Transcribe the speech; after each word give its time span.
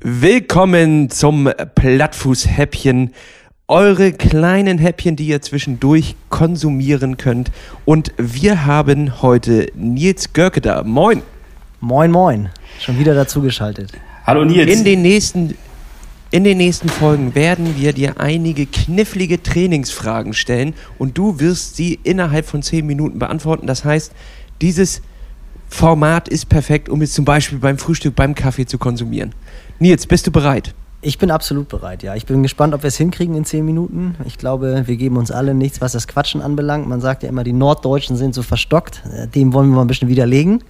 Willkommen 0.00 1.08
zum 1.08 1.50
Plattfuß-Häppchen. 1.74 3.14
Eure 3.66 4.12
kleinen 4.12 4.76
Häppchen, 4.76 5.16
die 5.16 5.28
ihr 5.28 5.40
zwischendurch 5.40 6.16
konsumieren 6.28 7.16
könnt. 7.16 7.50
Und 7.86 8.12
wir 8.18 8.66
haben 8.66 9.22
heute 9.22 9.68
Nils 9.74 10.34
Görke 10.34 10.60
da. 10.60 10.82
Moin. 10.82 11.22
Moin, 11.80 12.10
moin. 12.10 12.50
Schon 12.78 12.98
wieder 12.98 13.14
dazugeschaltet. 13.14 13.92
Hallo 14.26 14.44
Nils. 14.44 14.70
In 14.70 14.84
den 14.84 15.00
nächsten 15.00 15.56
in 16.32 16.44
den 16.44 16.56
nächsten 16.56 16.88
Folgen 16.88 17.34
werden 17.34 17.76
wir 17.76 17.92
dir 17.92 18.18
einige 18.18 18.64
knifflige 18.64 19.42
Trainingsfragen 19.42 20.32
stellen 20.32 20.72
und 20.98 21.18
du 21.18 21.38
wirst 21.38 21.76
sie 21.76 22.00
innerhalb 22.02 22.46
von 22.46 22.62
zehn 22.62 22.86
Minuten 22.86 23.18
beantworten. 23.18 23.66
Das 23.66 23.84
heißt, 23.84 24.12
dieses 24.62 25.02
Format 25.68 26.28
ist 26.28 26.48
perfekt, 26.48 26.88
um 26.88 27.02
es 27.02 27.12
zum 27.12 27.26
Beispiel 27.26 27.58
beim 27.58 27.76
Frühstück, 27.76 28.16
beim 28.16 28.34
Kaffee 28.34 28.64
zu 28.64 28.78
konsumieren. 28.78 29.34
Nils, 29.78 30.06
bist 30.06 30.26
du 30.26 30.30
bereit? 30.30 30.74
Ich 31.04 31.18
bin 31.18 31.30
absolut 31.30 31.68
bereit, 31.68 32.02
ja. 32.02 32.14
Ich 32.14 32.24
bin 32.24 32.42
gespannt, 32.42 32.72
ob 32.72 32.82
wir 32.82 32.88
es 32.88 32.96
hinkriegen 32.96 33.34
in 33.34 33.44
zehn 33.44 33.66
Minuten. 33.66 34.14
Ich 34.24 34.38
glaube, 34.38 34.84
wir 34.86 34.96
geben 34.96 35.18
uns 35.18 35.30
alle 35.30 35.52
nichts, 35.52 35.82
was 35.82 35.92
das 35.92 36.08
Quatschen 36.08 36.40
anbelangt. 36.40 36.88
Man 36.88 37.02
sagt 37.02 37.24
ja 37.24 37.28
immer, 37.28 37.44
die 37.44 37.52
Norddeutschen 37.52 38.16
sind 38.16 38.34
so 38.34 38.42
verstockt. 38.42 39.02
Äh, 39.12 39.26
dem 39.26 39.52
wollen 39.52 39.68
wir 39.68 39.76
mal 39.76 39.82
ein 39.82 39.88
bisschen 39.88 40.08
widerlegen. 40.08 40.62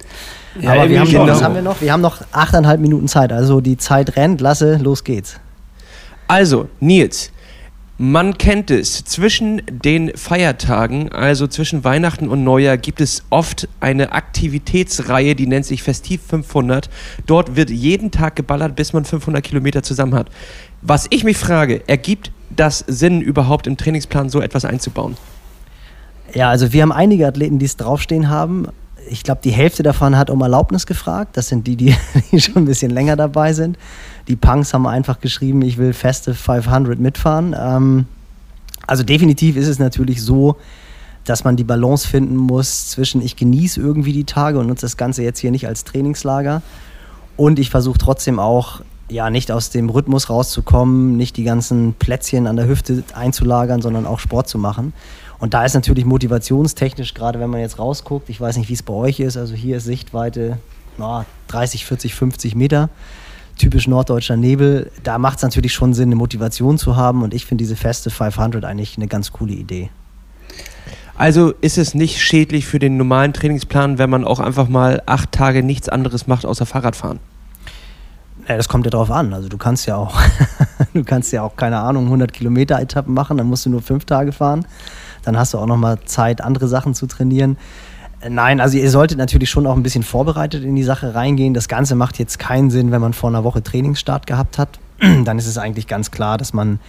Ja, 0.59 0.73
Aber 0.73 0.89
wir 0.89 0.99
haben, 0.99 1.13
was 1.13 1.41
haben 1.41 1.55
wir 1.55 1.61
noch? 1.61 1.79
Wir 1.79 1.93
haben 1.93 2.01
noch 2.01 2.21
achteinhalb 2.31 2.81
Minuten 2.81 3.07
Zeit. 3.07 3.31
Also 3.31 3.61
die 3.61 3.77
Zeit 3.77 4.17
rennt. 4.17 4.41
Lasse, 4.41 4.77
los 4.77 5.03
geht's. 5.03 5.39
Also, 6.27 6.69
Nils, 6.79 7.31
man 7.97 8.37
kennt 8.37 8.71
es. 8.71 9.03
Zwischen 9.03 9.61
den 9.69 10.17
Feiertagen, 10.17 11.11
also 11.11 11.47
zwischen 11.47 11.83
Weihnachten 11.83 12.27
und 12.27 12.43
Neujahr, 12.43 12.77
gibt 12.77 13.01
es 13.01 13.23
oft 13.29 13.67
eine 13.79 14.11
Aktivitätsreihe, 14.11 15.35
die 15.35 15.47
nennt 15.47 15.65
sich 15.65 15.83
Festiv 15.83 16.21
500. 16.27 16.89
Dort 17.27 17.55
wird 17.55 17.69
jeden 17.69 18.11
Tag 18.11 18.35
geballert, 18.35 18.75
bis 18.75 18.93
man 18.93 19.05
500 19.05 19.43
Kilometer 19.43 19.83
zusammen 19.83 20.15
hat. 20.15 20.29
Was 20.81 21.07
ich 21.11 21.23
mich 21.23 21.37
frage, 21.37 21.87
ergibt 21.87 22.31
das 22.49 22.79
Sinn 22.87 23.21
überhaupt 23.21 23.67
im 23.67 23.77
Trainingsplan 23.77 24.29
so 24.29 24.41
etwas 24.41 24.65
einzubauen? 24.65 25.15
Ja, 26.33 26.49
also 26.49 26.73
wir 26.73 26.81
haben 26.81 26.91
einige 26.91 27.27
Athleten, 27.27 27.59
die 27.59 27.65
es 27.65 27.77
draufstehen 27.77 28.29
haben. 28.29 28.67
Ich 29.09 29.23
glaube, 29.23 29.41
die 29.43 29.51
Hälfte 29.51 29.83
davon 29.83 30.17
hat 30.17 30.29
um 30.29 30.41
Erlaubnis 30.41 30.85
gefragt. 30.85 31.37
Das 31.37 31.47
sind 31.47 31.67
die, 31.67 31.75
die, 31.75 31.95
die 32.31 32.41
schon 32.41 32.57
ein 32.57 32.65
bisschen 32.65 32.91
länger 32.91 33.15
dabei 33.15 33.53
sind. 33.53 33.77
Die 34.27 34.35
Punks 34.35 34.73
haben 34.73 34.87
einfach 34.87 35.19
geschrieben, 35.19 35.61
ich 35.61 35.77
will 35.77 35.93
feste 35.93 36.33
500 36.33 36.99
mitfahren. 36.99 37.55
Ähm, 37.57 38.05
also 38.87 39.03
definitiv 39.03 39.55
ist 39.55 39.67
es 39.67 39.79
natürlich 39.79 40.21
so, 40.21 40.57
dass 41.25 41.43
man 41.43 41.55
die 41.55 41.63
Balance 41.63 42.07
finden 42.07 42.35
muss 42.35 42.89
zwischen 42.89 43.21
ich 43.21 43.35
genieße 43.35 43.79
irgendwie 43.79 44.13
die 44.13 44.25
Tage 44.25 44.59
und 44.59 44.67
nutze 44.67 44.85
das 44.85 44.97
Ganze 44.97 45.23
jetzt 45.23 45.39
hier 45.39 45.51
nicht 45.51 45.67
als 45.67 45.85
Trainingslager 45.85 46.61
und 47.37 47.59
ich 47.59 47.69
versuche 47.69 47.97
trotzdem 47.97 48.39
auch 48.39 48.81
ja 49.09 49.29
nicht 49.29 49.51
aus 49.51 49.69
dem 49.69 49.89
Rhythmus 49.89 50.29
rauszukommen, 50.29 51.17
nicht 51.17 51.37
die 51.37 51.43
ganzen 51.43 51.93
Plätzchen 51.93 52.47
an 52.47 52.55
der 52.55 52.67
Hüfte 52.67 53.03
einzulagern, 53.13 53.81
sondern 53.81 54.05
auch 54.05 54.19
Sport 54.19 54.47
zu 54.47 54.57
machen. 54.57 54.93
Und 55.43 55.53
da 55.53 55.65
ist 55.65 55.73
natürlich 55.73 56.05
motivationstechnisch, 56.05 57.13
gerade 57.13 57.37
wenn 57.37 57.49
man 57.49 57.59
jetzt 57.59 57.77
rausguckt, 57.77 58.29
ich 58.29 58.39
weiß 58.39 58.55
nicht, 58.55 58.69
wie 58.69 58.75
es 58.75 58.81
bei 58.81 58.93
euch 58.93 59.19
ist, 59.19 59.35
also 59.35 59.53
hier 59.55 59.75
ist 59.75 59.83
Sichtweite 59.83 60.57
oh, 60.99 61.23
30, 61.49 61.85
40, 61.85 62.15
50 62.15 62.55
Meter 62.55 62.89
typisch 63.57 63.85
norddeutscher 63.89 64.37
Nebel, 64.37 64.89
da 65.03 65.17
macht 65.17 65.39
es 65.39 65.43
natürlich 65.43 65.73
schon 65.73 65.93
Sinn, 65.93 66.07
eine 66.07 66.15
Motivation 66.15 66.77
zu 66.77 66.95
haben 66.95 67.23
und 67.23 67.33
ich 67.33 67.45
finde 67.45 67.61
diese 67.61 67.75
feste 67.75 68.09
500 68.09 68.63
eigentlich 68.63 68.95
eine 68.95 69.07
ganz 69.07 69.33
coole 69.33 69.51
Idee. 69.51 69.89
Also 71.17 71.51
ist 71.59 71.77
es 71.77 71.93
nicht 71.93 72.21
schädlich 72.21 72.65
für 72.65 72.79
den 72.79 72.95
normalen 72.95 73.33
Trainingsplan, 73.33 73.97
wenn 73.97 74.09
man 74.09 74.23
auch 74.23 74.39
einfach 74.39 74.69
mal 74.69 75.03
acht 75.07 75.33
Tage 75.33 75.61
nichts 75.61 75.89
anderes 75.89 76.25
macht 76.25 76.45
außer 76.45 76.65
Fahrradfahren? 76.65 77.19
Ja, 78.47 78.55
das 78.55 78.69
kommt 78.69 78.85
ja 78.85 78.91
drauf 78.91 79.11
an. 79.11 79.33
Also 79.33 79.49
du 79.49 79.57
kannst 79.57 79.87
ja 79.87 79.97
auch, 79.97 80.17
du 80.93 81.03
kannst 81.03 81.33
ja 81.33 81.43
auch 81.43 81.57
keine 81.57 81.79
Ahnung 81.79 82.05
100 82.05 82.31
Kilometer 82.31 82.79
Etappen 82.79 83.13
machen, 83.13 83.35
dann 83.35 83.47
musst 83.47 83.65
du 83.65 83.69
nur 83.69 83.81
fünf 83.81 84.05
Tage 84.05 84.31
fahren. 84.31 84.65
Dann 85.23 85.37
hast 85.37 85.53
du 85.53 85.57
auch 85.57 85.65
noch 85.65 85.77
mal 85.77 85.99
Zeit, 86.05 86.41
andere 86.41 86.67
Sachen 86.67 86.93
zu 86.93 87.07
trainieren. 87.07 87.57
Nein, 88.27 88.61
also 88.61 88.77
ihr 88.77 88.89
solltet 88.89 89.17
natürlich 89.17 89.49
schon 89.49 89.67
auch 89.67 89.75
ein 89.75 89.83
bisschen 89.83 90.03
vorbereitet 90.03 90.63
in 90.63 90.75
die 90.75 90.83
Sache 90.83 91.13
reingehen. 91.13 91.53
Das 91.53 91.67
Ganze 91.67 91.95
macht 91.95 92.19
jetzt 92.19 92.39
keinen 92.39 92.69
Sinn, 92.69 92.91
wenn 92.91 93.01
man 93.01 93.13
vor 93.13 93.29
einer 93.29 93.43
Woche 93.43 93.61
Trainingsstart 93.61 94.27
gehabt 94.27 94.57
hat. 94.57 94.79
Dann 94.99 95.37
ist 95.37 95.47
es 95.47 95.57
eigentlich 95.57 95.87
ganz 95.87 96.11
klar, 96.11 96.37
dass 96.37 96.53
man 96.53 96.79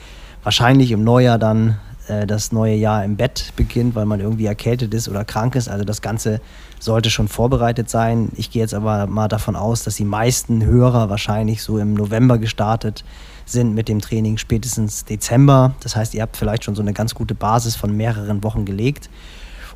wahrscheinlich 0.44 0.92
im 0.92 1.02
Neujahr 1.02 1.38
dann 1.38 1.78
äh, 2.08 2.26
das 2.26 2.52
neue 2.52 2.74
Jahr 2.74 3.04
im 3.04 3.16
Bett 3.16 3.52
beginnt, 3.56 3.94
weil 3.94 4.06
man 4.06 4.20
irgendwie 4.20 4.46
erkältet 4.46 4.94
ist 4.94 5.08
oder 5.08 5.24
krank 5.24 5.54
ist. 5.54 5.68
Also 5.68 5.84
das 5.84 6.02
Ganze 6.02 6.40
sollte 6.78 7.10
schon 7.10 7.28
vorbereitet 7.28 7.88
sein. 7.88 8.30
Ich 8.36 8.50
gehe 8.50 8.62
jetzt 8.62 8.74
aber 8.74 9.06
mal 9.06 9.28
davon 9.28 9.56
aus, 9.56 9.84
dass 9.84 9.96
die 9.96 10.04
meisten 10.04 10.64
Hörer 10.64 11.10
wahrscheinlich 11.10 11.62
so 11.62 11.78
im 11.78 11.94
November 11.94 12.38
gestartet 12.38 13.04
sind 13.46 13.74
mit 13.74 13.88
dem 13.88 14.00
Training 14.00 14.38
spätestens 14.38 15.04
Dezember. 15.04 15.74
Das 15.80 15.96
heißt, 15.96 16.14
ihr 16.14 16.22
habt 16.22 16.36
vielleicht 16.36 16.64
schon 16.64 16.74
so 16.74 16.82
eine 16.82 16.92
ganz 16.92 17.14
gute 17.14 17.34
Basis 17.34 17.76
von 17.76 17.96
mehreren 17.96 18.42
Wochen 18.42 18.64
gelegt. 18.64 19.10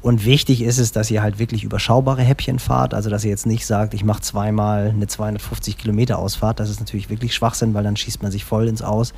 Und 0.00 0.24
wichtig 0.24 0.62
ist 0.62 0.78
es, 0.78 0.92
dass 0.92 1.10
ihr 1.10 1.22
halt 1.22 1.38
wirklich 1.38 1.64
überschaubare 1.64 2.22
Häppchen 2.22 2.58
fahrt. 2.58 2.94
Also, 2.94 3.10
dass 3.10 3.24
ihr 3.24 3.30
jetzt 3.30 3.46
nicht 3.46 3.66
sagt, 3.66 3.94
ich 3.94 4.04
mache 4.04 4.22
zweimal 4.22 4.90
eine 4.90 5.06
250 5.06 5.76
Kilometer 5.76 6.18
Ausfahrt. 6.18 6.60
Das 6.60 6.70
ist 6.70 6.78
natürlich 6.78 7.10
wirklich 7.10 7.34
Schwachsinn, 7.34 7.74
weil 7.74 7.84
dann 7.84 7.96
schießt 7.96 8.22
man 8.22 8.30
sich 8.30 8.44
voll 8.44 8.68
ins 8.68 8.82
Aus. 8.82 9.12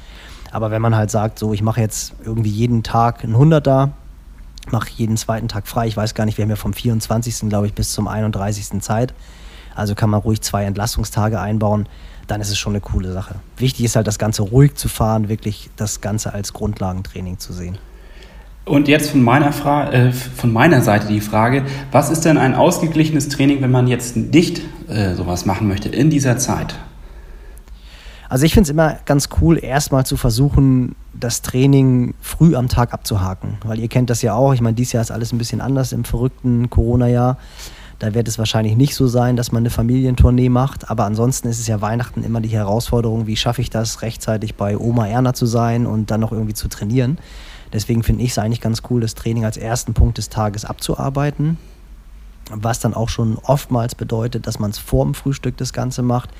Aber 0.53 0.71
wenn 0.71 0.83
man 0.83 0.97
halt 0.97 1.11
sagt, 1.11 1.38
so, 1.38 1.53
ich 1.53 1.62
mache 1.62 1.81
jetzt 1.81 2.15
irgendwie 2.25 2.50
jeden 2.50 2.83
Tag 2.83 3.25
einen 3.25 3.37
100er, 3.37 3.91
mache 4.71 4.91
jeden 4.97 5.16
zweiten 5.16 5.49
Tag 5.49 5.69
frei. 5.69 5.87
Ich 5.87 5.97
weiß 5.97 6.15
gar 6.15 6.25
nicht, 6.27 6.38
wir 6.38 6.43
haben 6.43 6.50
ja 6.50 6.56
vom 6.56 6.72
24. 6.72 7.49
glaube 7.49 7.66
ich 7.66 7.75
bis 7.75 7.93
zum 7.93 8.09
31. 8.09 8.81
Zeit. 8.81 9.15
Also 9.75 9.94
kann 9.94 10.10
man 10.10 10.21
ruhig 10.21 10.41
zwei 10.41 10.65
Entlastungstage 10.65 11.41
einbauen. 11.41 11.87
Dann 12.27 12.41
ist 12.41 12.50
es 12.50 12.59
schon 12.59 12.72
eine 12.72 12.81
coole 12.81 13.12
Sache. 13.12 13.37
Wichtig 13.56 13.84
ist 13.84 13.97
halt, 13.97 14.06
das 14.06 14.19
Ganze 14.19 14.43
ruhig 14.43 14.75
zu 14.75 14.89
fahren, 14.89 15.28
wirklich 15.28 15.71
das 15.77 16.00
Ganze 16.00 16.33
als 16.33 16.53
Grundlagentraining 16.53 17.39
zu 17.39 17.53
sehen. 17.53 17.78
Und 18.65 18.89
jetzt 18.89 19.10
von 19.10 19.22
meiner, 19.22 19.53
Fra 19.53 19.91
äh, 19.91 20.12
von 20.12 20.53
meiner 20.53 20.83
Seite 20.83 21.09
die 21.09 21.21
Frage, 21.21 21.65
was 21.91 22.10
ist 22.10 22.25
denn 22.25 22.39
ein 22.39 22.55
ausgeglichenes 22.55 23.28
Training, 23.28 23.62
wenn 23.62 23.71
man 23.71 23.89
jetzt 23.89 24.16
nicht 24.16 24.60
äh, 24.89 25.15
sowas 25.15 25.47
machen 25.47 25.66
möchte 25.66 25.89
in 25.89 26.10
dieser 26.10 26.37
Zeit? 26.37 26.77
Also 28.30 28.46
ich 28.46 28.54
finde 28.54 28.66
es 28.66 28.70
immer 28.70 28.96
ganz 29.06 29.28
cool, 29.41 29.58
erstmal 29.62 30.06
zu 30.06 30.16
versuchen, 30.16 30.94
das 31.12 31.42
Training 31.42 32.14
früh 32.20 32.54
am 32.54 32.68
Tag 32.68 32.94
abzuhaken. 32.94 33.58
Weil 33.64 33.80
ihr 33.80 33.88
kennt 33.88 34.08
das 34.08 34.22
ja 34.22 34.34
auch. 34.34 34.54
Ich 34.54 34.60
meine, 34.60 34.74
dieses 34.74 34.92
Jahr 34.92 35.02
ist 35.02 35.10
alles 35.10 35.32
ein 35.32 35.38
bisschen 35.38 35.60
anders 35.60 35.91
im 35.91 36.04
verrückten 36.04 36.70
Corona-Jahr. 36.70 37.38
Da 37.98 38.14
wird 38.14 38.28
es 38.28 38.38
wahrscheinlich 38.38 38.76
nicht 38.76 38.94
so 38.94 39.08
sein, 39.08 39.34
dass 39.34 39.50
man 39.50 39.62
eine 39.62 39.70
Familientournee 39.70 40.48
macht. 40.48 40.88
Aber 40.91 41.06
ansonsten 41.06 41.48
ist 41.48 41.58
es 41.58 41.66
ja 41.66 41.80
Weihnachten 41.80 42.22
immer 42.22 42.41
die 42.41 42.50
Herausforderung, 42.50 43.26
wie 43.26 43.34
schaffe 43.34 43.62
ich 43.62 43.68
das, 43.68 44.00
rechtzeitig 44.00 44.54
bei 44.54 44.78
Oma 44.78 45.08
Erna 45.08 45.34
zu 45.34 45.47
sein 45.47 45.84
und 45.84 46.12
dann 46.12 46.20
noch 46.20 46.30
irgendwie 46.30 46.54
zu 46.54 46.68
trainieren. 46.68 47.18
Deswegen 47.72 48.04
finde 48.04 48.22
ich 48.22 48.30
es 48.30 48.38
eigentlich 48.38 48.60
ganz 48.60 48.82
cool, 48.91 49.00
das 49.00 49.16
Training 49.16 49.44
als 49.44 49.56
ersten 49.56 49.92
Punkt 49.92 50.18
des 50.18 50.28
Tages 50.28 50.64
abzuarbeiten. 50.64 51.58
Was 52.52 52.78
dann 52.78 52.94
auch 52.94 53.08
schon 53.08 53.38
oftmals 53.42 53.97
bedeutet, 53.97 54.47
dass 54.47 54.60
man 54.60 54.70
es 54.70 54.78
vor 54.78 55.04
dem 55.04 55.14
Frühstück 55.14 55.56
das 55.56 55.72
Ganze 55.72 56.02
macht, 56.02 56.30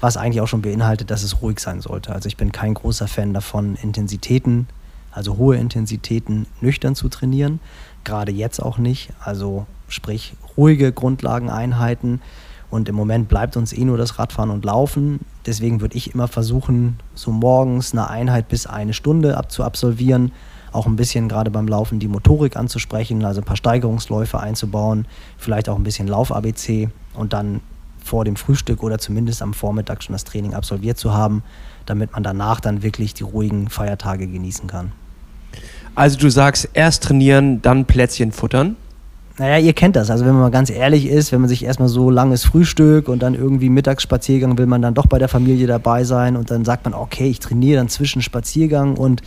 was 0.00 0.16
eigentlich 0.16 0.40
auch 0.40 0.48
schon 0.48 0.62
beinhaltet, 0.62 1.10
dass 1.10 1.22
es 1.22 1.42
ruhig 1.42 1.60
sein 1.60 1.80
sollte. 1.80 2.12
Also 2.12 2.28
ich 2.28 2.36
bin 2.36 2.52
kein 2.52 2.74
großer 2.74 3.08
Fan 3.08 3.32
davon, 3.32 3.76
Intensitäten, 3.76 4.68
also 5.10 5.36
hohe 5.36 5.56
Intensitäten 5.56 6.46
nüchtern 6.60 6.94
zu 6.94 7.08
trainieren. 7.08 7.60
Gerade 8.04 8.32
jetzt 8.32 8.60
auch 8.60 8.78
nicht. 8.78 9.10
Also 9.20 9.66
sprich 9.88 10.34
ruhige 10.56 10.92
Grundlageneinheiten. 10.92 12.20
Und 12.68 12.88
im 12.88 12.94
Moment 12.94 13.28
bleibt 13.28 13.56
uns 13.56 13.72
eh 13.72 13.84
nur 13.84 13.96
das 13.96 14.18
Radfahren 14.18 14.50
und 14.50 14.64
Laufen. 14.64 15.20
Deswegen 15.46 15.80
würde 15.80 15.96
ich 15.96 16.14
immer 16.14 16.28
versuchen, 16.28 16.98
so 17.14 17.30
morgens 17.30 17.92
eine 17.92 18.10
Einheit 18.10 18.48
bis 18.48 18.66
eine 18.66 18.92
Stunde 18.92 19.36
abzuabsolvieren 19.36 20.32
auch 20.76 20.86
ein 20.86 20.96
bisschen 20.96 21.28
gerade 21.28 21.50
beim 21.50 21.66
Laufen 21.66 21.98
die 21.98 22.06
Motorik 22.06 22.56
anzusprechen, 22.56 23.24
also 23.24 23.40
ein 23.40 23.44
paar 23.44 23.56
Steigerungsläufe 23.56 24.38
einzubauen, 24.38 25.06
vielleicht 25.38 25.68
auch 25.68 25.76
ein 25.76 25.82
bisschen 25.82 26.06
Lauf-ABC 26.06 26.90
und 27.14 27.32
dann 27.32 27.60
vor 28.06 28.24
dem 28.24 28.36
Frühstück 28.36 28.82
oder 28.82 28.98
zumindest 28.98 29.42
am 29.42 29.52
Vormittag 29.52 30.02
schon 30.02 30.12
das 30.12 30.24
Training 30.24 30.54
absolviert 30.54 30.96
zu 30.96 31.12
haben, 31.12 31.42
damit 31.84 32.12
man 32.12 32.22
danach 32.22 32.60
dann 32.60 32.82
wirklich 32.82 33.14
die 33.14 33.24
ruhigen 33.24 33.68
Feiertage 33.68 34.26
genießen 34.26 34.66
kann. 34.66 34.92
Also 35.94 36.18
du 36.18 36.30
sagst 36.30 36.68
erst 36.74 37.04
trainieren, 37.04 37.62
dann 37.62 37.84
Plätzchen 37.84 38.32
futtern? 38.32 38.76
Naja, 39.38 39.58
ihr 39.58 39.72
kennt 39.72 39.96
das. 39.96 40.10
Also 40.10 40.24
wenn 40.24 40.32
man 40.32 40.42
mal 40.42 40.50
ganz 40.50 40.70
ehrlich 40.70 41.06
ist, 41.06 41.30
wenn 41.32 41.40
man 41.40 41.48
sich 41.48 41.64
erstmal 41.64 41.88
so 41.88 42.10
langes 42.10 42.44
Frühstück 42.44 43.08
und 43.08 43.22
dann 43.22 43.34
irgendwie 43.34 43.68
Mittagsspaziergang 43.68 44.56
will 44.56 44.66
man 44.66 44.80
dann 44.80 44.94
doch 44.94 45.06
bei 45.06 45.18
der 45.18 45.28
Familie 45.28 45.66
dabei 45.66 46.04
sein 46.04 46.36
und 46.36 46.50
dann 46.50 46.64
sagt 46.64 46.84
man, 46.84 46.94
okay, 46.94 47.28
ich 47.28 47.40
trainiere 47.40 47.78
dann 47.78 47.88
zwischen 47.88 48.22
Spaziergang 48.22 48.96
und 48.96 49.22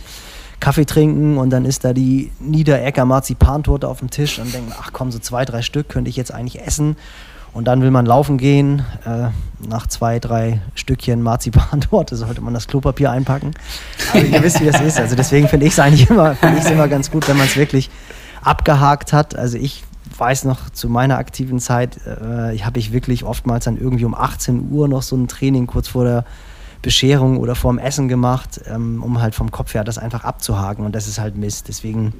Kaffee 0.58 0.84
trinken 0.84 1.38
und 1.38 1.50
dann 1.50 1.64
ist 1.64 1.84
da 1.84 1.92
die 1.92 2.30
Niederecker 2.40 3.04
Marzipantorte 3.04 3.88
auf 3.88 4.00
dem 4.00 4.10
Tisch 4.10 4.38
und 4.38 4.52
denken, 4.52 4.72
ach 4.78 4.90
komm, 4.92 5.10
so 5.10 5.18
zwei, 5.18 5.44
drei 5.44 5.62
Stück 5.62 5.88
könnte 5.88 6.10
ich 6.10 6.16
jetzt 6.16 6.32
eigentlich 6.32 6.60
essen. 6.60 6.96
Und 7.52 7.64
dann 7.66 7.82
will 7.82 7.90
man 7.90 8.06
laufen 8.06 8.38
gehen. 8.38 8.84
Äh, 9.04 9.28
nach 9.66 9.86
zwei, 9.86 10.18
drei 10.18 10.60
Stückchen 10.74 11.22
Marzipan-Torte 11.22 12.16
sollte 12.16 12.40
man 12.40 12.54
das 12.54 12.66
Klopapier 12.66 13.10
einpacken. 13.10 13.52
Also 14.12 14.26
ihr 14.26 14.42
wisst, 14.42 14.60
wie 14.60 14.66
das 14.66 14.80
ist. 14.80 14.98
Also 14.98 15.16
deswegen 15.16 15.48
finde 15.48 15.66
ich 15.66 15.72
es 15.72 15.78
eigentlich 15.78 16.08
immer, 16.08 16.36
immer 16.70 16.88
ganz 16.88 17.10
gut, 17.10 17.28
wenn 17.28 17.36
man 17.36 17.46
es 17.46 17.56
wirklich 17.56 17.90
abgehakt 18.42 19.12
hat. 19.12 19.36
Also 19.36 19.58
ich 19.58 19.84
weiß 20.16 20.44
noch, 20.44 20.70
zu 20.70 20.88
meiner 20.88 21.18
aktiven 21.18 21.60
Zeit 21.60 21.98
äh, 22.06 22.58
habe 22.58 22.78
ich 22.78 22.92
wirklich 22.92 23.24
oftmals 23.24 23.64
dann 23.64 23.78
irgendwie 23.78 24.04
um 24.04 24.14
18 24.14 24.70
Uhr 24.70 24.88
noch 24.88 25.02
so 25.02 25.16
ein 25.16 25.28
Training 25.28 25.66
kurz 25.66 25.88
vor 25.88 26.04
der 26.04 26.24
Bescherung 26.82 27.38
oder 27.38 27.54
vorm 27.54 27.78
Essen 27.78 28.08
gemacht, 28.08 28.60
ähm, 28.66 29.02
um 29.02 29.20
halt 29.20 29.34
vom 29.34 29.50
Kopf 29.50 29.74
her 29.74 29.84
das 29.84 29.98
einfach 29.98 30.24
abzuhaken. 30.24 30.84
Und 30.84 30.94
das 30.94 31.08
ist 31.08 31.18
halt 31.18 31.36
Mist. 31.36 31.68
Deswegen 31.68 32.14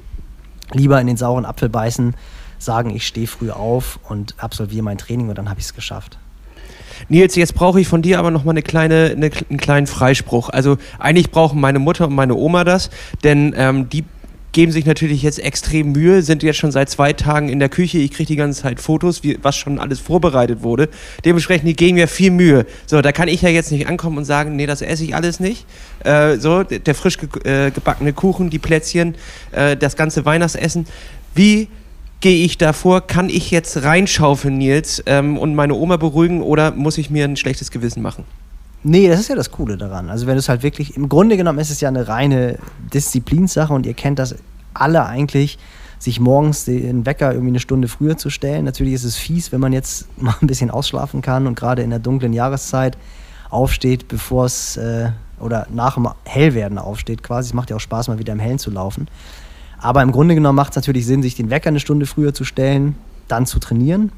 lieber 0.71 0.99
in 1.01 1.07
den 1.07 1.17
sauren 1.17 1.45
Apfel 1.45 1.69
beißen, 1.69 2.15
sagen, 2.63 2.95
ich 2.95 3.05
stehe 3.07 3.27
früh 3.27 3.51
auf 3.51 3.99
und 4.07 4.35
absolviere 4.37 4.83
mein 4.83 4.97
Training 4.97 5.29
und 5.29 5.37
dann 5.37 5.49
habe 5.49 5.59
ich 5.59 5.65
es 5.65 5.73
geschafft. 5.73 6.17
Nils, 7.09 7.35
jetzt 7.35 7.55
brauche 7.55 7.81
ich 7.81 7.87
von 7.87 8.01
dir 8.01 8.19
aber 8.19 8.31
noch 8.31 8.43
mal 8.43 8.51
eine 8.51 8.61
kleine, 8.61 9.11
eine, 9.15 9.31
einen 9.49 9.59
kleinen 9.59 9.87
Freispruch. 9.87 10.49
Also 10.49 10.77
eigentlich 10.99 11.31
brauchen 11.31 11.59
meine 11.59 11.79
Mutter 11.79 12.07
und 12.07 12.13
meine 12.13 12.35
Oma 12.35 12.63
das, 12.63 12.89
denn 13.23 13.53
ähm, 13.57 13.89
die 13.89 14.03
geben 14.51 14.71
sich 14.71 14.85
natürlich 14.85 15.23
jetzt 15.23 15.39
extrem 15.39 15.93
Mühe, 15.93 16.21
sind 16.21 16.43
jetzt 16.43 16.57
schon 16.57 16.71
seit 16.71 16.89
zwei 16.89 17.13
Tagen 17.13 17.49
in 17.49 17.59
der 17.59 17.69
Küche. 17.69 17.99
Ich 17.99 18.11
kriege 18.11 18.27
die 18.27 18.35
ganze 18.35 18.63
Zeit 18.63 18.81
Fotos, 18.81 19.23
wie, 19.23 19.39
was 19.41 19.55
schon 19.55 19.79
alles 19.79 19.99
vorbereitet 19.99 20.61
wurde. 20.61 20.89
Dementsprechend, 21.23 21.67
die 21.67 21.75
geben 21.75 21.95
mir 21.95 22.07
viel 22.07 22.31
Mühe. 22.31 22.65
So, 22.85 23.01
da 23.01 23.11
kann 23.11 23.29
ich 23.29 23.41
ja 23.41 23.49
jetzt 23.49 23.71
nicht 23.71 23.87
ankommen 23.87 24.17
und 24.17 24.25
sagen, 24.25 24.55
nee, 24.55 24.65
das 24.65 24.81
esse 24.81 25.03
ich 25.05 25.15
alles 25.15 25.39
nicht. 25.39 25.65
Äh, 26.03 26.37
so, 26.37 26.63
der 26.63 26.95
frisch 26.95 27.17
äh, 27.45 27.71
gebackene 27.71 28.11
Kuchen, 28.13 28.49
die 28.49 28.59
Plätzchen, 28.59 29.15
äh, 29.53 29.77
das 29.77 29.95
ganze 29.95 30.25
Weihnachtsessen. 30.25 30.85
Wie 31.33 31.69
gehe 32.21 32.45
ich 32.45 32.57
da 32.57 32.71
vor? 32.71 33.01
Kann 33.01 33.29
ich 33.29 33.51
jetzt 33.51 33.83
reinschaufeln, 33.83 34.57
Nils, 34.57 35.03
ähm, 35.07 35.37
und 35.37 35.55
meine 35.55 35.73
Oma 35.73 35.97
beruhigen 35.97 36.41
oder 36.41 36.71
muss 36.71 36.97
ich 36.97 37.09
mir 37.09 37.25
ein 37.25 37.35
schlechtes 37.35 37.71
Gewissen 37.71 38.01
machen? 38.01 38.23
Nee, 38.83 39.09
das 39.09 39.19
ist 39.19 39.29
ja 39.29 39.35
das 39.35 39.51
Coole 39.51 39.77
daran. 39.77 40.09
Also 40.09 40.25
wenn 40.25 40.37
es 40.37 40.49
halt 40.49 40.63
wirklich, 40.63 40.95
im 40.95 41.09
Grunde 41.09 41.37
genommen 41.37 41.59
ist 41.59 41.69
es 41.69 41.81
ja 41.81 41.89
eine 41.89 42.07
reine 42.07 42.57
Disziplinsache 42.93 43.73
und 43.73 43.85
ihr 43.85 43.93
kennt 43.93 44.17
das 44.17 44.35
alle 44.73 45.05
eigentlich, 45.05 45.59
sich 45.99 46.19
morgens 46.19 46.65
den 46.65 47.05
Wecker 47.05 47.31
irgendwie 47.31 47.51
eine 47.51 47.59
Stunde 47.59 47.87
früher 47.87 48.17
zu 48.17 48.31
stellen. 48.31 48.65
Natürlich 48.65 48.95
ist 48.95 49.03
es 49.03 49.17
fies, 49.17 49.51
wenn 49.51 49.59
man 49.59 49.73
jetzt 49.73 50.07
mal 50.17 50.35
ein 50.41 50.47
bisschen 50.47 50.71
ausschlafen 50.71 51.21
kann 51.21 51.45
und 51.45 51.55
gerade 51.55 51.83
in 51.83 51.91
der 51.91 51.99
dunklen 51.99 52.33
Jahreszeit 52.33 52.97
aufsteht, 53.49 54.07
bevor 54.07 54.45
es 54.45 54.77
äh, 54.77 55.09
oder 55.39 55.67
nach 55.71 55.95
dem 55.95 56.07
Hellwerden 56.25 56.77
aufsteht 56.77 57.21
quasi. 57.21 57.49
Es 57.49 57.53
macht 57.53 57.69
ja 57.69 57.75
auch 57.75 57.81
Spaß, 57.81 58.07
mal 58.07 58.19
wieder 58.19 58.33
im 58.33 58.39
Hellen 58.39 58.59
zu 58.59 58.71
laufen. 58.71 59.07
Aber 59.81 60.03
im 60.03 60.11
Grunde 60.11 60.35
genommen 60.35 60.55
macht 60.55 60.71
es 60.71 60.75
natürlich 60.75 61.05
Sinn, 61.05 61.23
sich 61.23 61.35
den 61.35 61.49
Wecker 61.49 61.69
eine 61.69 61.79
Stunde 61.79 62.05
früher 62.05 62.33
zu 62.33 62.45
stellen, 62.45 62.95
dann 63.27 63.45
zu 63.45 63.59
trainieren 63.59 64.11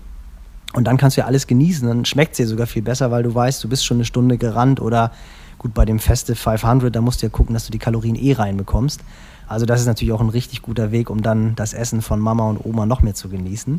und 0.73 0.85
dann 0.85 0.97
kannst 0.97 1.17
du 1.17 1.21
ja 1.21 1.27
alles 1.27 1.47
genießen. 1.47 1.87
Dann 1.87 2.05
schmeckt 2.05 2.33
es 2.33 2.37
dir 2.37 2.47
sogar 2.47 2.67
viel 2.67 2.81
besser, 2.81 3.11
weil 3.11 3.23
du 3.23 3.33
weißt, 3.33 3.63
du 3.63 3.69
bist 3.69 3.85
schon 3.85 3.97
eine 3.97 4.05
Stunde 4.05 4.37
gerannt 4.37 4.81
oder 4.81 5.11
gut, 5.57 5.73
bei 5.73 5.85
dem 5.85 5.99
Festive 5.99 6.35
500, 6.35 6.93
da 6.93 6.99
musst 6.99 7.21
du 7.21 7.27
ja 7.27 7.29
gucken, 7.29 7.53
dass 7.53 7.65
du 7.65 7.71
die 7.71 7.79
Kalorien 7.79 8.15
eh 8.15 8.33
reinbekommst. 8.33 9.01
Also 9.47 9.65
das 9.65 9.81
ist 9.81 9.87
natürlich 9.87 10.13
auch 10.13 10.21
ein 10.21 10.29
richtig 10.29 10.61
guter 10.61 10.91
Weg, 10.91 11.09
um 11.09 11.21
dann 11.21 11.55
das 11.55 11.73
Essen 11.73 12.01
von 12.01 12.19
Mama 12.19 12.49
und 12.49 12.65
Oma 12.65 12.85
noch 12.85 13.01
mehr 13.01 13.13
zu 13.13 13.29
genießen. 13.29 13.75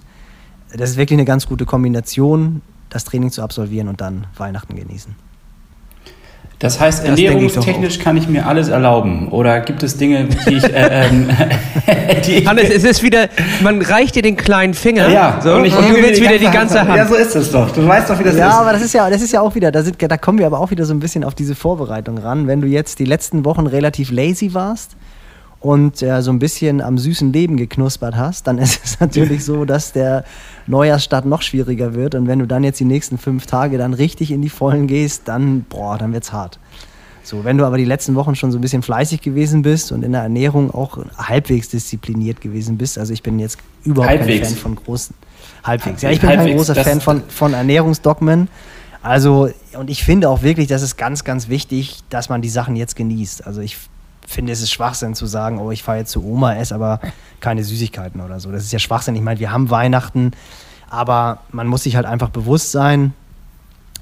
Das 0.77 0.91
ist 0.91 0.97
wirklich 0.97 1.17
eine 1.17 1.25
ganz 1.25 1.47
gute 1.47 1.67
Kombination, 1.67 2.63
das 2.89 3.05
Training 3.05 3.31
zu 3.31 3.43
absolvieren 3.43 3.89
und 3.89 4.01
dann 4.01 4.27
Weihnachten 4.37 4.77
genießen. 4.77 5.15
Das 6.61 6.81
heißt, 6.81 7.01
das 7.01 7.09
ernährungstechnisch 7.11 7.99
kann 7.99 8.17
ich 8.17 8.29
mir 8.29 8.47
alles 8.47 8.69
erlauben. 8.69 9.29
Oder 9.29 9.61
gibt 9.61 9.83
es 9.83 9.97
Dinge, 9.97 10.29
die 10.47 10.55
ich. 10.55 10.65
Äh, 10.65 11.09
ähm, 11.09 11.29
die 12.27 12.47
Hannes, 12.47 12.71
es 12.71 12.85
ist 12.85 13.03
wieder, 13.03 13.29
man 13.63 13.83
reicht 13.83 14.15
dir 14.15 14.23
den 14.23 14.37
kleinen 14.37 14.75
Finger 14.75 15.09
ja, 15.09 15.41
so, 15.43 15.55
und, 15.55 15.65
ich 15.65 15.77
und 15.77 15.89
du 15.89 15.95
willst 15.95 16.21
wieder 16.21 16.39
die 16.39 16.51
ganze 16.51 16.81
Hand. 16.81 16.97
Ja, 16.97 17.07
so 17.07 17.15
ist 17.15 17.35
es 17.35 17.51
doch. 17.51 17.71
Du 17.71 17.87
weißt 17.87 18.09
doch, 18.09 18.19
wie 18.19 18.25
das 18.25 18.37
ja, 18.37 18.47
ist. 18.47 18.55
Ja, 18.55 18.61
aber 18.61 18.73
das 18.73 18.83
ist 18.83 18.95
ja, 18.95 19.11
das 19.11 19.21
ist 19.21 19.33
ja 19.33 19.41
auch 19.41 19.55
wieder, 19.55 19.71
da, 19.73 19.83
sind, 19.83 19.97
da 20.01 20.17
kommen 20.17 20.39
wir 20.39 20.47
aber 20.47 20.61
auch 20.61 20.71
wieder 20.71 20.85
so 20.85 20.95
ein 20.95 21.01
bisschen 21.01 21.25
auf 21.25 21.35
diese 21.35 21.55
Vorbereitung 21.55 22.19
ran. 22.19 22.47
Wenn 22.47 22.61
du 22.61 22.67
jetzt 22.67 22.99
die 22.99 23.05
letzten 23.05 23.45
Wochen 23.45 23.67
relativ 23.67 24.11
lazy 24.11 24.55
warst, 24.55 24.97
und 25.65 26.03
äh, 26.03 26.21
so 26.21 26.31
ein 26.31 26.39
bisschen 26.39 26.83
am 26.83 26.99
süßen 26.99 27.33
Leben 27.33 27.57
geknuspert 27.57 28.17
hast, 28.17 28.47
dann 28.47 28.59
ist 28.65 28.85
es 28.85 29.01
natürlich 29.01 29.47
so, 29.47 29.65
dass 29.65 29.93
der 29.93 30.25
Neujahrsstart 30.67 31.25
noch 31.25 31.41
schwieriger 31.41 31.95
wird. 31.95 32.15
Und 32.15 32.27
wenn 32.27 32.39
du 32.39 32.47
dann 32.47 32.65
jetzt 32.65 32.81
die 32.81 32.85
nächsten 32.85 33.17
fünf 33.17 33.47
Tage 33.47 33.79
dann 33.79 33.95
richtig 33.95 34.31
in 34.31 34.43
die 34.43 34.51
Vollen 34.51 34.87
gehst, 34.87 35.23
dann, 35.25 35.63
boah, 35.63 35.97
dann 35.97 36.13
wird's 36.13 36.33
hart. 36.33 36.59
So, 37.23 37.45
wenn 37.45 37.57
du 37.57 37.65
aber 37.65 37.79
die 37.79 37.87
letzten 37.87 38.15
Wochen 38.15 38.35
schon 38.35 38.53
so 38.53 38.59
ein 38.59 38.61
bisschen 38.61 38.83
fleißig 38.83 39.23
gewesen 39.23 39.63
bist 39.63 39.91
und 39.91 40.05
in 40.05 40.13
der 40.13 40.21
Ernährung 40.21 40.71
auch 40.71 40.99
halbwegs 41.17 41.71
diszipliniert 41.71 42.43
gewesen 42.43 42.77
bist, 42.77 42.99
also 42.99 43.15
ich 43.15 43.23
bin 43.23 43.39
jetzt 43.39 43.57
überhaupt 43.85 44.19
halbwegs. 44.19 44.49
kein 44.49 44.57
Fan 44.57 44.59
von 44.59 44.77
großen, 44.77 45.15
halbwegs, 45.65 46.03
ja, 46.03 46.11
ich 46.11 46.21
bin 46.21 46.29
halbwegs, 46.29 46.49
kein 46.49 46.57
großer 46.59 46.75
Fan 46.75 47.01
von, 47.01 47.23
von 47.29 47.55
Ernährungsdogmen. 47.55 48.49
Also, 49.01 49.49
und 49.79 49.89
ich 49.89 50.05
finde 50.05 50.29
auch 50.29 50.43
wirklich, 50.43 50.67
das 50.67 50.83
ist 50.83 50.97
ganz, 50.97 51.25
ganz 51.25 51.49
wichtig, 51.49 52.01
dass 52.11 52.29
man 52.29 52.43
die 52.43 52.51
Sachen 52.51 52.77
jetzt 52.77 52.97
genießt. 52.97 53.47
Also 53.47 53.63
ich 53.63 53.79
finde, 54.27 54.53
es 54.53 54.61
ist 54.61 54.71
Schwachsinn 54.71 55.15
zu 55.15 55.27
sagen, 55.27 55.59
oh, 55.59 55.71
ich 55.71 55.83
fahre 55.83 55.99
jetzt 55.99 56.11
zu 56.11 56.25
Oma, 56.25 56.55
esse 56.55 56.75
aber 56.75 57.01
keine 57.41 57.65
Süßigkeiten 57.65 58.21
oder 58.21 58.41
so. 58.41 58.51
Das 58.51 58.65
ist 58.65 58.73
ja 58.73 58.79
Schwachsinn. 58.79 59.15
Ich 59.17 59.23
meine, 59.23 59.41
wir 59.41 59.53
haben 59.53 59.71
Weihnachten, 59.71 60.33
aber 60.89 61.41
man 61.51 61.67
muss 61.67 61.83
sich 61.83 61.97
halt 61.97 62.07
einfach 62.07 62.31
bewusst 62.31 62.73
sein, 62.73 63.13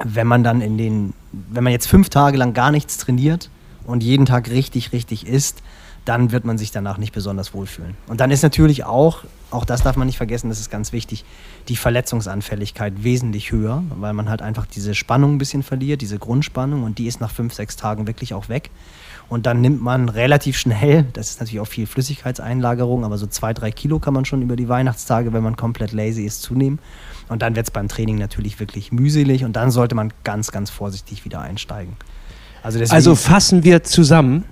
wenn 0.04 0.26
man 0.26 0.44
dann 0.44 0.60
in 0.60 0.78
den, 0.78 1.14
wenn 1.32 1.64
man 1.64 1.72
jetzt 1.72 1.86
fünf 1.86 2.08
Tage 2.08 2.38
lang 2.38 2.54
gar 2.54 2.70
nichts 2.70 2.98
trainiert 2.98 3.50
und 3.84 4.02
jeden 4.02 4.26
Tag 4.26 4.50
richtig, 4.50 4.92
richtig 4.92 5.26
isst, 5.26 5.62
dann 6.04 6.32
wird 6.32 6.44
man 6.44 6.58
sich 6.58 6.72
danach 6.72 6.98
nicht 6.98 7.12
besonders 7.12 7.54
wohlfühlen. 7.54 7.96
Und 8.08 8.20
dann 8.20 8.30
ist 8.30 8.42
natürlich 8.42 8.84
auch, 8.84 9.24
auch 9.50 9.64
das 9.64 9.82
darf 9.82 9.96
man 9.96 10.06
nicht 10.06 10.16
vergessen, 10.16 10.48
das 10.48 10.58
ist 10.58 10.70
ganz 10.70 10.92
wichtig, 10.92 11.24
die 11.68 11.76
Verletzungsanfälligkeit 11.76 13.04
wesentlich 13.04 13.52
höher, 13.52 13.84
weil 13.98 14.12
man 14.12 14.28
halt 14.28 14.42
einfach 14.42 14.66
diese 14.66 14.94
Spannung 14.94 15.34
ein 15.34 15.38
bisschen 15.38 15.62
verliert, 15.62 16.00
diese 16.00 16.18
Grundspannung 16.18 16.82
und 16.82 16.98
die 16.98 17.06
ist 17.06 17.20
nach 17.20 17.30
fünf, 17.30 17.54
sechs 17.54 17.76
Tagen 17.76 18.06
wirklich 18.06 18.34
auch 18.34 18.48
weg. 18.48 18.70
Und 19.28 19.46
dann 19.46 19.60
nimmt 19.60 19.80
man 19.80 20.08
relativ 20.08 20.58
schnell, 20.58 21.06
das 21.12 21.30
ist 21.30 21.40
natürlich 21.40 21.60
auch 21.60 21.66
viel 21.66 21.86
Flüssigkeitseinlagerung, 21.86 23.04
aber 23.04 23.16
so 23.16 23.26
zwei, 23.26 23.54
drei 23.54 23.70
Kilo 23.70 23.98
kann 23.98 24.12
man 24.12 24.24
schon 24.24 24.42
über 24.42 24.56
die 24.56 24.68
Weihnachtstage, 24.68 25.32
wenn 25.32 25.42
man 25.42 25.56
komplett 25.56 25.92
lazy 25.92 26.24
ist, 26.24 26.42
zunehmen. 26.42 26.80
Und 27.28 27.40
dann 27.40 27.54
wird 27.54 27.66
es 27.66 27.70
beim 27.70 27.88
Training 27.88 28.18
natürlich 28.18 28.60
wirklich 28.60 28.92
mühselig 28.92 29.44
und 29.44 29.54
dann 29.54 29.70
sollte 29.70 29.94
man 29.94 30.12
ganz, 30.24 30.50
ganz 30.50 30.68
vorsichtig 30.68 31.24
wieder 31.24 31.40
einsteigen. 31.40 31.96
Also, 32.62 32.78
also 32.90 33.14
fassen 33.14 33.64
wir 33.64 33.84
zusammen 33.84 34.44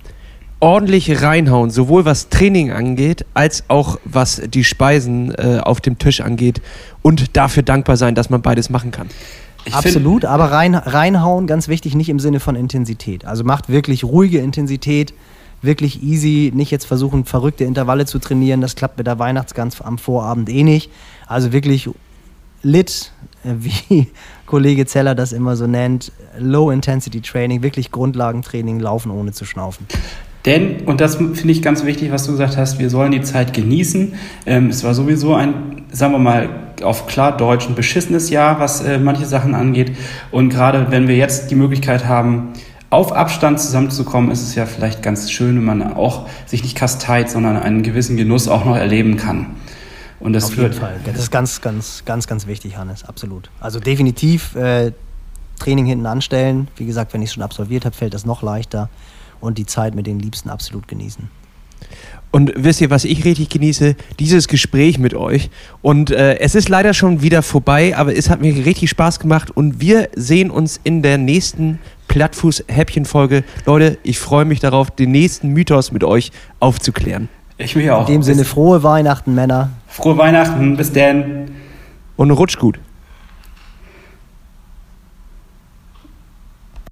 ordentlich 0.61 1.21
reinhauen, 1.21 1.71
sowohl 1.71 2.05
was 2.05 2.29
Training 2.29 2.71
angeht, 2.71 3.25
als 3.33 3.63
auch 3.67 3.99
was 4.05 4.41
die 4.47 4.63
Speisen 4.63 5.33
äh, 5.35 5.59
auf 5.61 5.81
dem 5.81 5.97
Tisch 5.97 6.21
angeht 6.21 6.61
und 7.01 7.35
dafür 7.35 7.63
dankbar 7.63 7.97
sein, 7.97 8.15
dass 8.15 8.29
man 8.29 8.41
beides 8.41 8.69
machen 8.69 8.91
kann. 8.91 9.09
Ich 9.65 9.75
Absolut, 9.75 10.23
aber 10.23 10.51
rein, 10.51 10.75
reinhauen, 10.75 11.45
ganz 11.47 11.67
wichtig, 11.67 11.95
nicht 11.95 12.09
im 12.09 12.19
Sinne 12.19 12.39
von 12.39 12.55
Intensität. 12.55 13.25
Also 13.25 13.43
macht 13.43 13.69
wirklich 13.69 14.03
ruhige 14.03 14.39
Intensität, 14.39 15.13
wirklich 15.61 16.01
easy, 16.01 16.51
nicht 16.53 16.71
jetzt 16.71 16.85
versuchen, 16.85 17.25
verrückte 17.25 17.63
Intervalle 17.63 18.05
zu 18.05 18.19
trainieren. 18.19 18.61
Das 18.61 18.75
klappt 18.75 18.97
mit 18.97 19.07
der 19.07 19.19
Weihnachtsgans 19.19 19.81
am 19.81 19.97
Vorabend 19.97 20.49
eh 20.49 20.63
nicht. 20.63 20.91
Also 21.27 21.51
wirklich 21.51 21.89
lit, 22.63 23.11
äh, 23.43 23.53
wie 23.59 24.07
Kollege 24.45 24.85
Zeller 24.85 25.15
das 25.15 25.31
immer 25.31 25.55
so 25.55 25.65
nennt, 25.65 26.11
Low-Intensity-Training, 26.37 27.63
wirklich 27.63 27.91
Grundlagentraining, 27.91 28.79
laufen 28.79 29.11
ohne 29.11 29.31
zu 29.31 29.45
schnaufen. 29.45 29.87
Denn, 30.45 30.81
und 30.85 31.01
das 31.01 31.17
finde 31.17 31.51
ich 31.51 31.61
ganz 31.61 31.85
wichtig, 31.85 32.11
was 32.11 32.25
du 32.25 32.31
gesagt 32.31 32.57
hast, 32.57 32.79
wir 32.79 32.89
sollen 32.89 33.11
die 33.11 33.21
Zeit 33.21 33.53
genießen. 33.53 34.13
Ähm, 34.45 34.67
es 34.69 34.83
war 34.83 34.93
sowieso 34.93 35.35
ein, 35.35 35.83
sagen 35.91 36.13
wir 36.13 36.19
mal, 36.19 36.49
auf 36.81 37.05
klar 37.05 37.37
Deutsch 37.37 37.67
ein 37.67 37.75
beschissenes 37.75 38.31
Jahr, 38.31 38.59
was 38.59 38.81
äh, 38.81 38.97
manche 38.97 39.25
Sachen 39.25 39.53
angeht. 39.53 39.95
Und 40.31 40.49
gerade 40.49 40.87
wenn 40.89 41.07
wir 41.07 41.15
jetzt 41.15 41.51
die 41.51 41.55
Möglichkeit 41.55 42.05
haben, 42.05 42.53
auf 42.89 43.13
Abstand 43.13 43.59
zusammenzukommen, 43.59 44.31
ist 44.31 44.41
es 44.41 44.55
ja 44.55 44.65
vielleicht 44.65 45.03
ganz 45.03 45.31
schön, 45.31 45.55
wenn 45.57 45.63
man 45.63 45.93
auch 45.93 46.27
sich 46.45 46.63
nicht 46.63 46.75
kasteit, 46.75 47.29
sondern 47.29 47.57
einen 47.57 47.83
gewissen 47.83 48.17
Genuss 48.17 48.47
auch 48.47 48.65
noch 48.65 48.75
erleben 48.75 49.17
kann. 49.17 49.55
Und 50.19 50.33
das 50.33 50.45
Auf 50.45 50.57
jeden 50.57 50.73
Fall. 50.73 50.99
Das 51.05 51.17
ist 51.17 51.31
ganz, 51.31 51.61
ganz, 51.61 52.03
ganz, 52.05 52.27
ganz 52.27 52.47
wichtig, 52.47 52.77
Hannes. 52.77 53.05
Absolut. 53.05 53.49
Also 53.59 53.79
definitiv 53.79 54.55
äh, 54.55 54.91
Training 55.59 55.85
hinten 55.85 56.05
anstellen. 56.05 56.67
Wie 56.75 56.85
gesagt, 56.85 57.13
wenn 57.13 57.21
ich 57.21 57.29
es 57.29 57.33
schon 57.35 57.43
absolviert 57.43 57.85
habe, 57.85 57.95
fällt 57.95 58.13
das 58.13 58.25
noch 58.25 58.41
leichter 58.41 58.89
und 59.41 59.57
die 59.57 59.65
Zeit 59.65 59.95
mit 59.95 60.07
den 60.07 60.19
Liebsten 60.19 60.49
absolut 60.49 60.87
genießen. 60.87 61.29
Und 62.31 62.53
wisst 62.55 62.79
ihr, 62.79 62.89
was 62.89 63.03
ich 63.03 63.25
richtig 63.25 63.49
genieße? 63.49 63.95
Dieses 64.19 64.47
Gespräch 64.47 64.97
mit 64.97 65.13
euch. 65.13 65.49
Und 65.81 66.11
äh, 66.11 66.39
es 66.39 66.55
ist 66.55 66.69
leider 66.69 66.93
schon 66.93 67.21
wieder 67.21 67.41
vorbei, 67.41 67.95
aber 67.97 68.15
es 68.15 68.29
hat 68.29 68.39
mir 68.39 68.53
richtig 68.65 68.89
Spaß 68.89 69.19
gemacht. 69.19 69.51
Und 69.51 69.81
wir 69.81 70.09
sehen 70.15 70.49
uns 70.49 70.79
in 70.83 71.01
der 71.01 71.17
nächsten 71.17 71.79
Plattfuß-Häppchen-Folge. 72.07 73.43
Leute, 73.65 73.97
ich 74.03 74.17
freue 74.17 74.45
mich 74.45 74.61
darauf, 74.61 74.91
den 74.91 75.11
nächsten 75.11 75.49
Mythos 75.49 75.91
mit 75.91 76.05
euch 76.05 76.31
aufzuklären. 76.61 77.27
Ich 77.57 77.75
mich 77.75 77.91
auch. 77.91 78.07
In 78.07 78.15
dem 78.15 78.23
Sinne, 78.23 78.45
frohe 78.45 78.81
Weihnachten, 78.81 79.35
Männer. 79.35 79.71
Frohe 79.87 80.17
Weihnachten, 80.17 80.77
bis 80.77 80.93
denn. 80.93 81.51
Und 82.15 82.31
rutsch 82.31 82.57
gut. 82.57 82.79